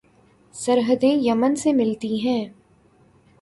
[0.53, 2.43] سرحدیں Yemen سے ملتی ہیں